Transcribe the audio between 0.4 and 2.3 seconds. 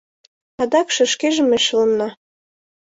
—Адакше... шкеже ме шылына...